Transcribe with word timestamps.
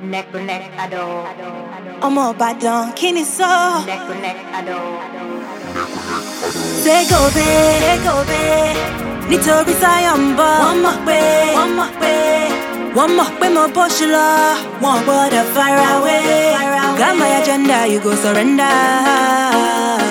neck 0.00 0.30
to 0.32 0.38
neck 0.40 0.62
ado. 0.78 1.04
ọmọ 2.06 2.24
ìbàdàn 2.32 2.82
kí 2.96 3.08
ni 3.12 3.24
sọ. 3.36 3.52
neck 3.86 4.00
to 4.08 4.14
neck 4.24 4.38
ado. 4.58 4.78
ṣégobe 6.84 7.48
ṣégobe 7.86 8.42
nítorí 9.30 9.74
sáyọ̀ 9.82 10.16
ń 10.22 10.24
bọ̀. 10.38 10.52
wọ́n 10.64 10.78
mọ̀ 10.84 10.96
pé 11.06 11.18
wọ́n 11.56 11.70
mọ̀ 11.78 11.88
pé 12.00 12.14
wọ́n 12.96 13.10
mọ̀ 13.18 13.28
pé 13.38 13.46
mo 13.56 13.62
bó 13.74 13.84
ṣe 13.96 14.06
lọ. 14.14 14.28
wọ́n 14.82 14.98
gbọ́dọ̀ 15.04 15.44
farawé. 15.54 16.18
got 16.98 17.14
my 17.20 17.30
agenda 17.40 17.78
you 17.92 17.98
go 18.04 18.12
surrender. 18.22 20.07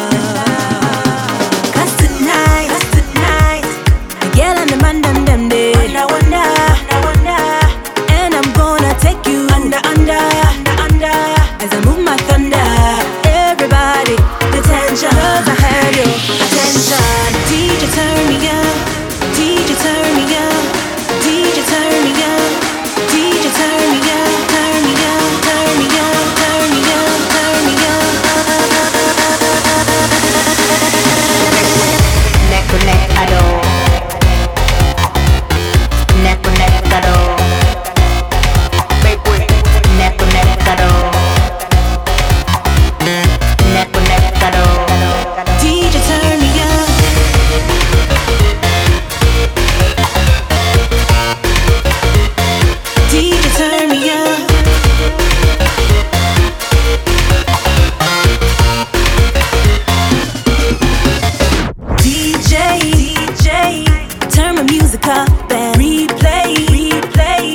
Replay, 65.88 66.54
replay. 66.76 67.46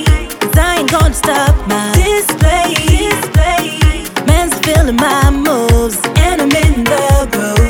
'Cause 0.41 0.57
I 0.59 0.79
ain't 0.79 0.91
gonna 0.91 1.15
stop 1.25 1.55
my 1.73 1.93
display, 2.03 2.69
display. 2.93 3.65
Man's 4.27 4.57
feeling 4.65 4.97
my 4.97 5.31
moves, 5.31 5.99
and 6.27 6.37
I'm 6.45 6.53
in 6.65 6.85
the 6.93 7.07
groove. 7.33 7.62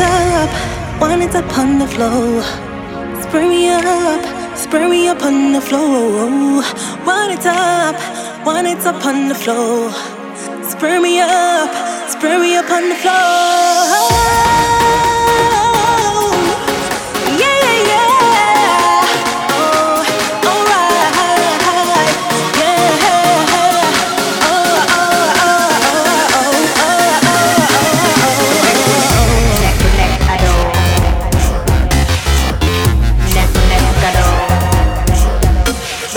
Up, 0.00 0.50
one 1.00 1.22
it 1.22 1.34
up 1.34 1.58
on 1.58 1.78
the 1.78 1.86
floor. 1.86 2.42
Spur 3.22 3.48
me 3.48 3.68
up, 3.68 4.56
spur 4.56 4.88
me 4.88 5.08
up 5.08 5.22
on 5.22 5.52
the 5.52 5.60
floor. 5.60 6.30
One 7.04 7.30
it's 7.30 7.46
up, 7.46 7.96
one 8.46 8.66
it's 8.66 8.86
up 8.86 9.04
on 9.04 9.28
the 9.28 9.34
floor. 9.34 9.90
Spur 10.62 11.00
me 11.00 11.20
up, 11.20 11.70
spur 12.10 12.38
me 12.38 12.56
up 12.56 12.70
on 12.70 12.88
the 12.88 12.94
floor. 12.96 14.07